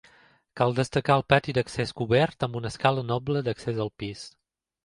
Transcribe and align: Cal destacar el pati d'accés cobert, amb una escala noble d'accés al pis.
Cal 0.59 0.71
destacar 0.79 1.17
el 1.19 1.25
pati 1.33 1.55
d'accés 1.57 1.93
cobert, 2.01 2.47
amb 2.47 2.59
una 2.63 2.73
escala 2.75 3.07
noble 3.13 3.47
d'accés 3.49 3.83
al 3.87 3.97
pis. 4.03 4.27